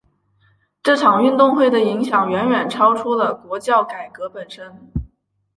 [0.81, 4.91] 这场运动的影响远远超出了国教改革本身。